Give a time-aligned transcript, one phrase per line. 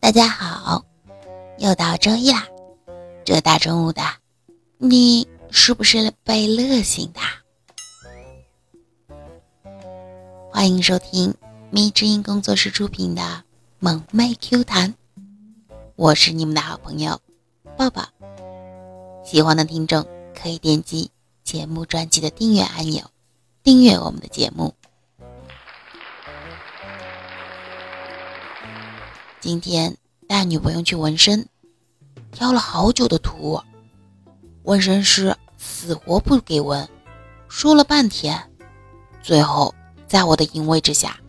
[0.00, 0.84] 大家好，
[1.58, 2.46] 又到周一啦！
[3.24, 4.02] 这大中午的，
[4.78, 7.20] 你是不是被乐醒的？
[10.50, 11.34] 欢迎收听
[11.70, 13.22] 咪之音工作室出品的
[13.78, 14.92] 《萌妹 Q 弹》，
[15.96, 17.20] 我是你们的好朋友
[17.76, 18.06] 抱抱。
[19.24, 21.10] 喜欢的听众可以点击
[21.42, 23.10] 节目专辑的订阅按钮，
[23.62, 24.74] 订阅我们的节目。
[29.46, 29.96] 今天
[30.26, 31.46] 带女朋友去纹身，
[32.32, 33.60] 挑了好久的图，
[34.64, 36.88] 纹身师死活不给纹，
[37.48, 38.50] 说了半天，
[39.22, 39.72] 最后
[40.08, 41.20] 在我的淫威之下，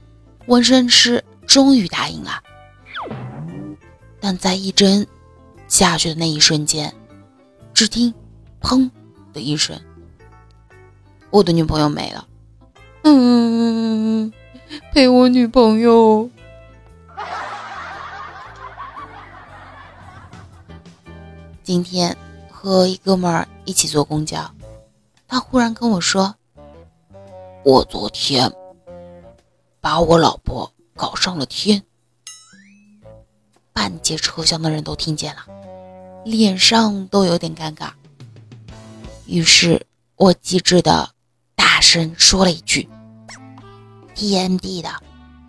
[0.47, 2.41] 纹身师终于答应了。
[4.19, 5.05] 但在一针
[5.67, 6.91] 下去的那一瞬间，
[7.71, 8.11] 只听
[8.59, 8.89] “砰”
[9.31, 9.79] 的一声，
[11.29, 12.27] 我的女朋友没了。
[13.03, 14.33] 嗯，
[14.91, 16.27] 陪我女朋友。
[21.67, 22.15] 今天
[22.49, 24.49] 和一哥们儿一起坐公交，
[25.27, 26.33] 他忽然跟我说
[27.65, 28.49] ：“我昨天
[29.81, 31.83] 把我老婆搞上了天。”
[33.73, 35.41] 半截车厢的人都听见了，
[36.23, 37.89] 脸上都有点尴尬。
[39.25, 41.09] 于是我机智的
[41.53, 42.87] 大声说了一句
[44.15, 44.89] ：“：“TMD 的，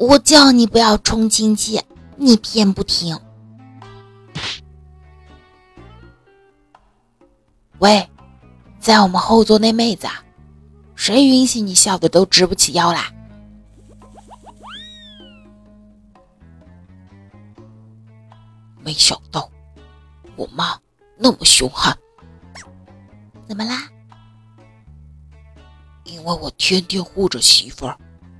[0.00, 1.80] 我叫你不要冲亲戚，
[2.16, 3.16] 你偏不听。”
[7.78, 8.08] 喂，
[8.80, 10.24] 在我们后座那妹子，啊
[10.96, 13.04] 谁允许你笑的都直不起腰来？
[18.80, 19.48] 没想到
[20.34, 20.76] 我妈
[21.16, 21.96] 那么凶悍，
[23.46, 23.88] 怎么啦？
[26.02, 27.96] 因为我天天护着媳妇儿，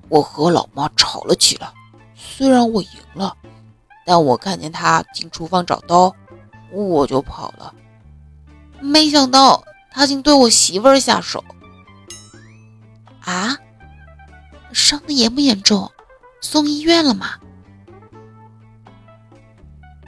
[0.09, 1.73] 我和老妈吵了起来。
[2.17, 3.37] 虽然我赢了，
[4.05, 6.13] 但我看见她进厨房找刀，
[6.73, 7.73] 我就跑了。
[8.81, 11.45] 没想到他竟对我媳妇儿下手，
[13.25, 13.57] 啊，
[14.73, 15.91] 伤的严不严重？
[16.41, 17.35] 送医院了吗？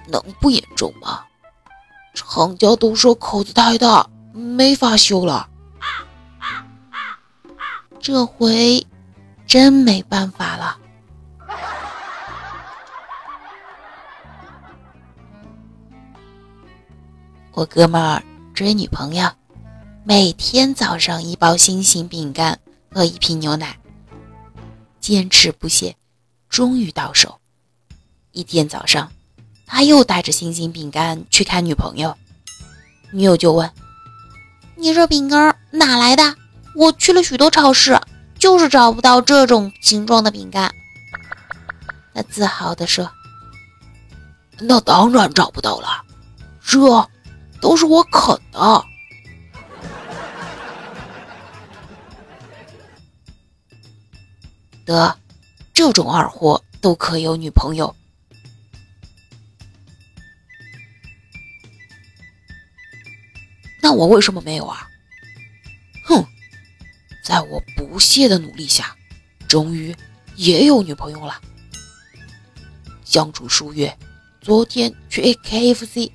[0.07, 1.25] 能不严重吗？
[2.15, 5.49] 厂家都说口子太大，没法修了。
[8.01, 8.87] 这回
[9.47, 10.77] 真没办法了。
[17.53, 18.23] 我哥们儿。
[18.61, 19.27] 追女朋友，
[20.05, 22.61] 每天早上一包星星饼干
[22.93, 23.79] 和一瓶牛奶，
[25.01, 25.97] 坚持不懈，
[26.51, 27.41] 终于到手。
[28.33, 29.11] 一天早上，
[29.67, 32.15] 他又带着星星饼干去看女朋友，
[33.13, 33.71] 女友就问
[34.77, 36.37] ：“你这饼干哪来的？
[36.77, 37.99] 我去了许多超市，
[38.39, 40.71] 就是找不到这种形状的饼干。”
[42.13, 43.11] 他自豪地说
[44.61, 46.05] ：“那当然找不到了，
[46.63, 46.79] 这……”
[47.61, 48.85] 都是我啃的，
[54.87, 55.19] 得，
[55.75, 57.95] 这种二货都可以有女朋友，
[63.83, 64.89] 那我为什么没有啊？
[66.07, 66.25] 哼，
[67.23, 68.97] 在我不懈的努力下，
[69.47, 69.95] 终于
[70.35, 71.41] 也有女朋友了。
[73.05, 73.97] 相处数月，
[74.41, 76.11] 昨天去 KFC。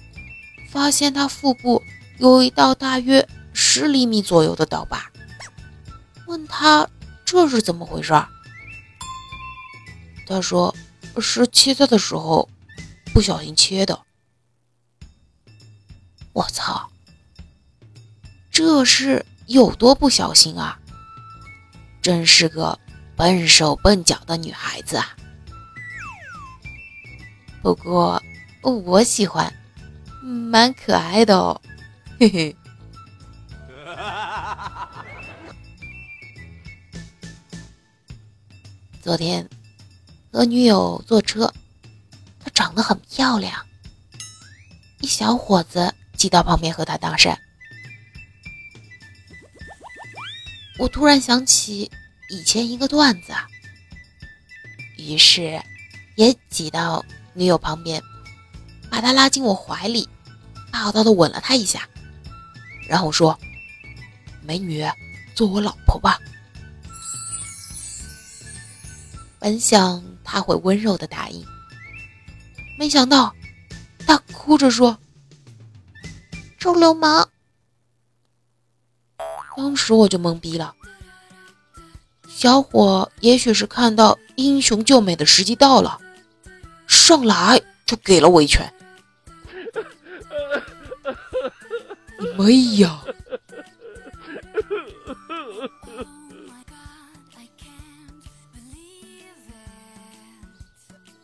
[0.75, 1.81] 发现他腹部
[2.17, 5.09] 有一道大约十厘米左右的刀疤，
[6.27, 6.85] 问他
[7.23, 8.11] 这是怎么回事？
[10.27, 10.75] 他说
[11.21, 12.49] 是切菜的时候
[13.13, 13.97] 不小心切的。
[16.33, 16.91] 我操，
[18.51, 20.77] 这是有多不小心啊！
[22.01, 22.77] 真是个
[23.15, 25.15] 笨手笨脚的女孩子啊！
[27.61, 28.21] 不过
[28.61, 29.49] 我喜欢。
[30.25, 31.61] 蛮可爱的哦，
[32.19, 32.55] 嘿嘿。
[39.03, 39.47] 昨天
[40.31, 41.53] 和女友坐车，
[42.43, 43.63] 她长得很漂亮，
[44.99, 47.37] 一小伙子挤到旁边和她搭讪。
[50.79, 51.91] 我突然想起
[52.31, 53.31] 以前一个段子，
[54.97, 55.61] 于是
[56.15, 57.05] 也挤到
[57.35, 58.01] 女友旁边，
[58.89, 60.09] 把她拉进我怀里。
[60.75, 61.87] 霸道的吻了她一下，
[62.89, 63.39] 然后说
[64.43, 64.85] ：“美女，
[65.33, 66.19] 做我老婆吧。”
[69.39, 71.45] 本想他会温柔的答应，
[72.77, 73.33] 没想到
[74.05, 74.97] 他哭着说
[76.59, 77.29] ：“臭流氓！”
[79.55, 80.75] 当时我就懵逼了。
[82.27, 85.97] 小伙也许是看到英雄救美的时机到了，
[86.85, 88.69] 上来就给了我一拳。
[92.37, 93.01] 你妹呀！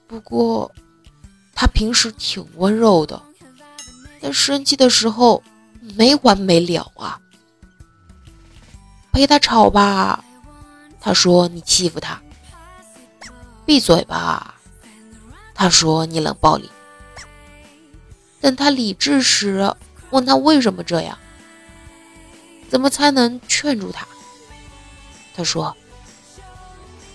[0.07, 0.71] 不过，
[1.53, 3.21] 他平时挺温柔的，
[4.21, 5.41] 但生气的时候
[5.95, 7.19] 没完没了啊。
[9.11, 10.23] 陪他吵吧，
[10.99, 12.17] 他说你欺负他；
[13.65, 14.55] 闭嘴吧，
[15.53, 16.69] 他说你冷暴力。
[18.39, 19.73] 等他理智时，
[20.11, 21.17] 问他为什么这样，
[22.69, 24.07] 怎么才能劝住他？
[25.35, 25.75] 他说：“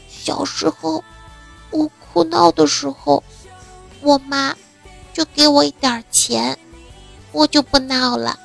[0.08, 1.04] 小时候
[1.70, 3.22] 我哭闹的时候，
[4.00, 4.56] 我妈
[5.12, 6.58] 就给我一点钱，
[7.32, 8.38] 我就不闹了。”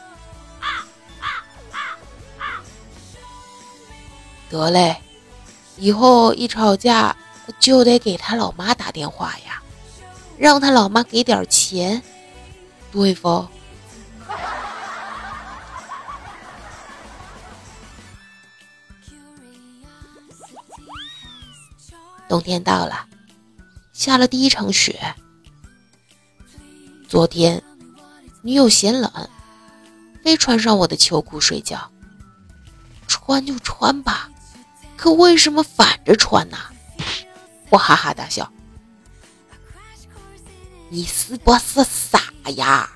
[4.50, 4.98] 得嘞，
[5.78, 7.16] 以后一吵架
[7.58, 9.64] 就得给他老妈打电话呀，
[10.38, 12.04] 让他老妈给点钱。
[12.92, 13.48] 对否？
[22.32, 23.08] 冬天到了，
[23.92, 25.14] 下了第一场雪。
[27.06, 27.62] 昨天
[28.42, 29.12] 女友嫌冷，
[30.24, 31.92] 非穿上我的秋裤睡觉。
[33.06, 34.30] 穿就穿吧，
[34.96, 36.58] 可为什么反着穿呢？
[37.70, 38.50] 我哈哈大笑。
[40.88, 42.22] 你是不是傻
[42.56, 42.90] 呀？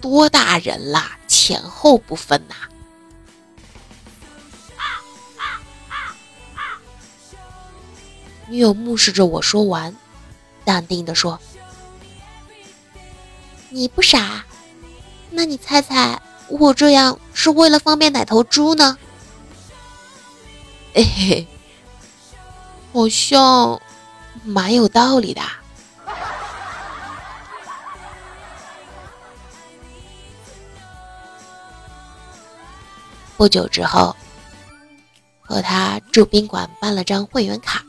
[0.00, 2.54] 多大人了，前后不分呐？
[8.48, 9.94] 女友目视着我说完，
[10.64, 11.38] 淡定的说
[13.70, 14.44] ：“你不傻，
[15.30, 18.96] 那你猜猜我这样是为了方便奶头猪呢？”
[20.94, 21.46] 嘿嘿，
[22.92, 23.80] 好像
[24.44, 25.42] 蛮有道理的。
[33.36, 34.16] 不久之后，
[35.42, 37.84] 和他住宾馆办了张会员卡，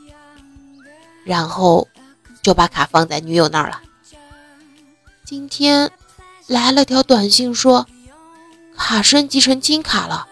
[1.28, 1.86] 然后
[2.40, 3.82] 就把卡放在女友那儿了。
[5.26, 5.92] 今天
[6.46, 7.86] 来了条短信说，
[8.74, 10.26] 卡升级成金卡了，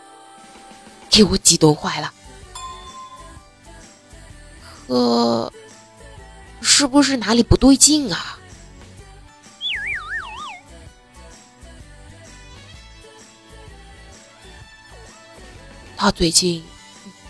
[1.10, 2.14] 给我激动坏了。
[4.88, 5.52] 可
[6.62, 8.38] 是不是哪里不对劲啊？
[15.94, 16.64] 他最近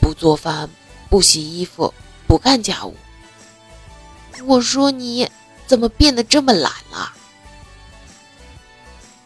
[0.00, 0.70] 不做饭、
[1.10, 1.92] 不洗衣服、
[2.28, 2.94] 不干家务。
[4.44, 5.30] 我说你
[5.66, 7.12] 怎么变得这么懒了？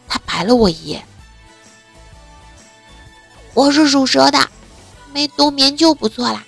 [0.07, 1.05] 他白了我一眼。
[3.53, 4.49] 我是属蛇的，
[5.13, 6.43] 没冬眠就不错啦。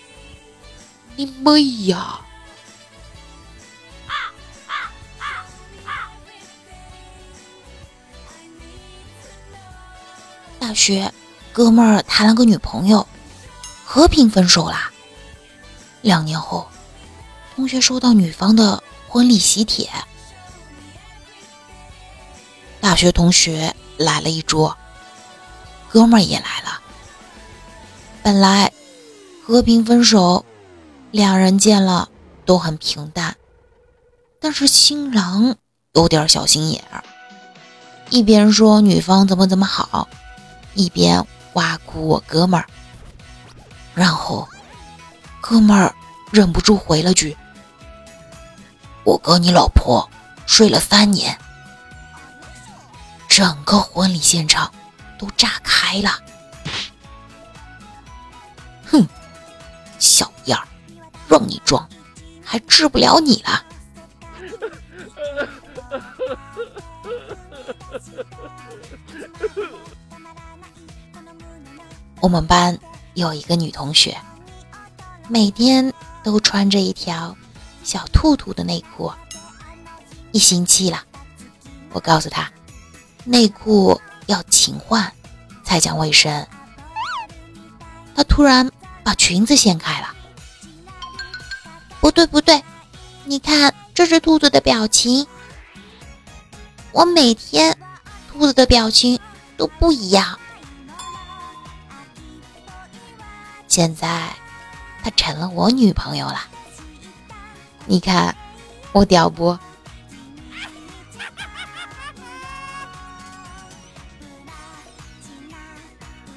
[1.16, 2.20] 你妹呀！
[10.60, 11.14] 大学。
[11.52, 13.08] 哥们儿谈了个女朋友，
[13.86, 14.92] 和平分手啦。
[16.02, 16.68] 两年后，
[17.56, 19.90] 同学收到女方的婚礼喜帖，
[22.82, 24.76] 大学同学来了一桌，
[25.90, 26.82] 哥们儿也来了。
[28.22, 28.72] 本来
[29.46, 30.46] 和平分手，
[31.12, 32.10] 两人见了
[32.46, 33.36] 都很平淡，
[34.40, 35.56] 但是新郎
[35.94, 36.84] 有点小心眼，
[38.10, 40.08] 一边说女方怎么怎么好，
[40.74, 41.26] 一边。
[41.54, 42.66] 挖苦我哥们儿，
[43.94, 44.50] 然后
[45.40, 45.94] 哥们儿
[46.32, 47.38] 忍不住回了句
[49.04, 50.10] ：“我跟你老婆
[50.46, 51.38] 睡了三年。”
[53.28, 54.72] 整个婚礼现场
[55.18, 56.20] 都炸开了。
[58.86, 59.08] 哼，
[59.98, 60.68] 小样儿，
[61.28, 61.90] 让你装，
[62.46, 63.64] 还治不了你了。
[72.20, 72.78] 我们班
[73.16, 74.16] 有一个女同学，
[75.28, 75.92] 每天
[76.24, 77.36] 都穿着一条
[77.84, 79.12] 小兔兔的内裤。
[80.32, 81.04] 一星期了，
[81.92, 82.52] 我告诉他，
[83.24, 85.14] 内裤要勤换
[85.64, 86.48] 才讲卫生。
[88.16, 88.72] 他突然
[89.04, 90.16] 把裙子掀开了。
[92.00, 92.64] 不对不对，
[93.26, 95.26] 你看这只兔子的表情。
[96.92, 97.78] 我每天
[98.32, 99.20] 兔子的表情
[99.58, 100.40] 都不一样。
[103.68, 104.32] 现在，
[105.04, 106.42] 她成了我女朋友了。
[107.86, 108.36] 你看，
[108.92, 109.58] 我屌不？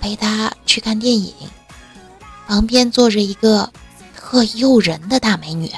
[0.01, 1.35] 陪他去看电影，
[2.47, 3.73] 旁边坐着一个
[4.15, 5.71] 特诱人的大美女，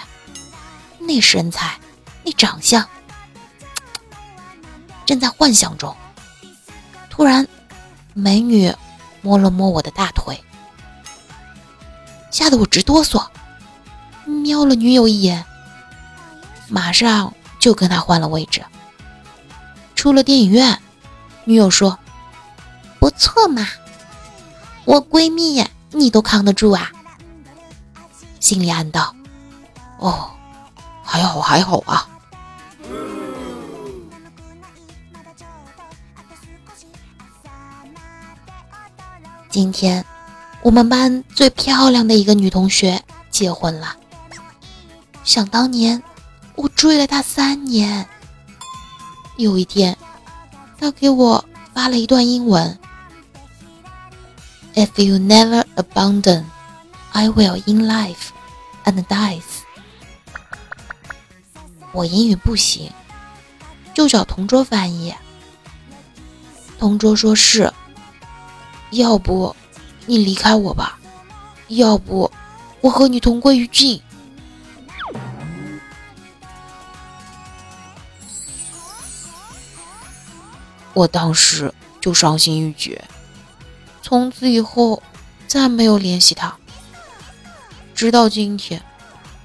[0.99, 1.79] 那身材，
[2.25, 2.87] 那长相，
[5.07, 5.97] 正在幻想中。
[7.09, 7.49] 突然，
[8.15, 8.75] 美女
[9.23, 10.39] 摸了摸我的大腿，
[12.31, 13.27] 吓得我直哆嗦。
[14.27, 15.43] 瞄了女友一眼，
[16.69, 18.65] 马上就跟他换了位置。
[19.95, 20.81] 出了电影院，
[21.45, 21.99] 女友说
[23.01, 23.67] ：“不错嘛，
[24.85, 26.93] 我闺蜜你都扛得住啊。”
[28.39, 29.15] 心里暗道
[29.99, 30.31] ：“哦，
[31.03, 32.09] 还好还好啊。”
[39.51, 40.05] 今天，
[40.63, 43.97] 我们班最漂亮的一个女同学结婚了。
[45.25, 46.01] 想当年，
[46.59, 48.05] 我追了他三年。
[49.37, 49.97] 有一天，
[50.77, 52.77] 他给我发了一段英文
[54.75, 56.45] ：“If you never abandon,
[57.13, 58.31] I will in life
[58.85, 59.45] and dies。”
[61.93, 62.91] 我英语不行，
[63.95, 65.15] 就找同桌翻译。
[66.77, 67.73] 同桌说是。
[68.91, 69.55] 要不，
[70.07, 70.99] 你离开我吧；
[71.69, 72.33] 要不，
[72.81, 74.03] 我和你同归于尽。
[80.95, 83.05] 我当时就伤心欲绝，
[84.03, 85.03] 从此以后
[85.47, 86.57] 再没有联系他。
[87.95, 88.83] 直到今天，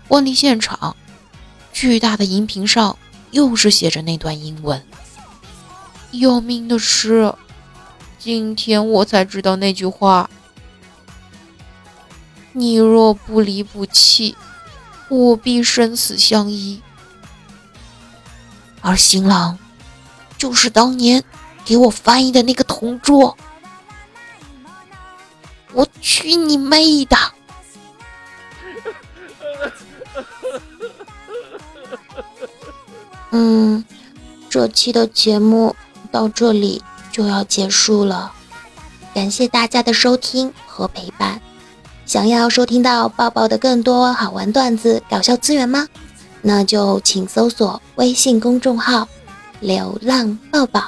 [0.08, 0.96] 婚礼现场，
[1.72, 2.98] 巨大的荧屏上
[3.32, 4.84] 又是写着那段英文。
[6.12, 7.34] 要命的是。
[8.20, 10.30] 今天我才知道那句话
[12.54, 14.38] ：“你若不离不弃，
[15.10, 16.82] 我必生死相依。”
[18.80, 19.60] 而新郎
[20.44, 21.24] 就是当年
[21.64, 23.38] 给我翻译的那个同桌。
[25.72, 27.16] 我去你妹的！
[33.32, 33.86] 嗯，
[34.50, 35.74] 这期的节目
[36.12, 36.84] 到这里。
[37.10, 38.34] 就要结束了，
[39.14, 41.40] 感谢大家的收听和陪伴。
[42.08, 45.88] 想要收听到抱抱的更多好玩段子、搞笑资源吗？
[46.42, 49.08] 那就请搜索微信公众号
[49.64, 50.82] “流浪抱抱”。